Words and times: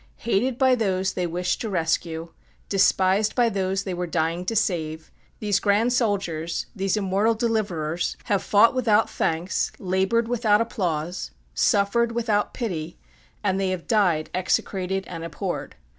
Hated 0.25 0.57
by 0.57 0.73
those 0.73 1.13
they 1.13 1.27
wished 1.27 1.61
to 1.61 1.69
rescue, 1.69 2.29
despised 2.69 3.35
by 3.35 3.49
those 3.49 3.83
they 3.83 3.93
were 3.93 4.07
dying 4.07 4.45
to 4.45 4.55
save, 4.55 5.11
these 5.39 5.59
grand 5.59 5.93
soldiers, 5.93 6.65
these 6.75 6.97
immortal 6.97 7.35
deliverers, 7.35 8.17
have 8.23 8.41
fought 8.41 8.73
without 8.73 9.11
thanks, 9.11 9.71
labored 9.77 10.27
without 10.27 10.59
applause, 10.59 11.29
suffered 11.53 12.13
without 12.13 12.51
pity, 12.51 12.97
and 13.43 13.59
they 13.59 13.69
have 13.69 13.85
died 13.87 14.31
execrated 14.33 15.05
and 15.05 15.23
abhorred. 15.23 15.75